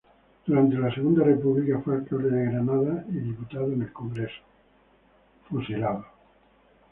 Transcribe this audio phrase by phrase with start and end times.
[0.47, 4.41] Durante la Segunda República fue alcalde de Granada y diputado en el Congreso.